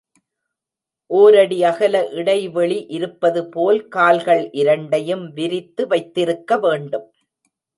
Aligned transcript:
ஒரடி 1.11 1.63
அகல 1.63 2.09
இடைவெளி 2.11 2.79
இருப்பது 2.89 3.43
போல் 3.49 3.87
கால்கள் 3.87 4.43
இரண்டையும் 4.53 5.25
விரித்து 5.33 5.85
வைத்திருக்க 5.87 6.57
வேண்டும். 6.57 7.07